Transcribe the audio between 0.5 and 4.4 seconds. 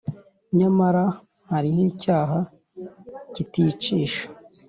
nyamara hariho icyaha kiticisha.